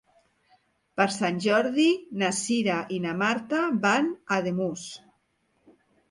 [0.99, 1.83] Per Sant Jordi
[2.21, 4.87] na Cira i na Marta van a Ademús.